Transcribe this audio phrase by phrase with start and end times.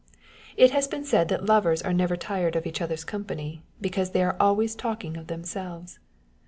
[0.57, 4.23] It has been said that lovers are never tired of each other's company, because they
[4.23, 5.99] are always talking of themselves.